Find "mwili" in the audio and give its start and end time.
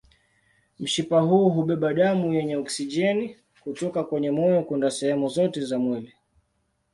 5.79-6.13